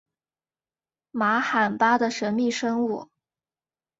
[1.11, 3.07] 玛罕巴的神秘生物。